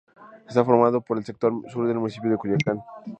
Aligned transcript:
Está 0.49 0.65
formado 0.65 0.99
por 1.01 1.19
el 1.19 1.23
sector 1.25 1.53
sur 1.71 1.87
del 1.87 1.99
municipio 1.99 2.31
de 2.31 2.37
Culiacán. 2.39 2.81